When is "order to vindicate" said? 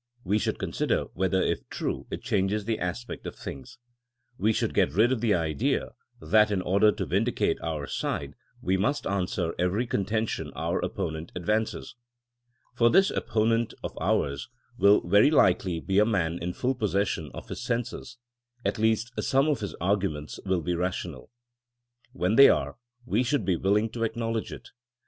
6.63-7.61